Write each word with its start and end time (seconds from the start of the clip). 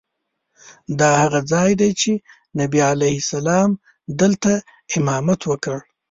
دا 0.99 1.09
هغه 1.21 1.39
ځای 1.51 1.71
دی 1.81 1.91
چې 2.01 2.11
نبي 2.59 2.79
علیه 2.91 3.17
السلام 3.23 3.69
دلته 4.21 4.51
امامت 4.97 5.41
وکړ. 5.45 5.77